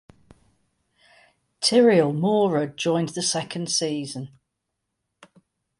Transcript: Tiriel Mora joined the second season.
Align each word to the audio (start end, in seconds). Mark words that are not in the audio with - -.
Tiriel 1.61 2.15
Mora 2.17 2.65
joined 2.65 3.09
the 3.09 3.21
second 3.21 3.69
season. 3.69 4.29